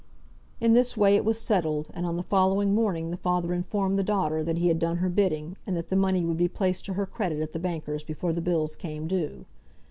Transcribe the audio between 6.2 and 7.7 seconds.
would be placed to her credit at the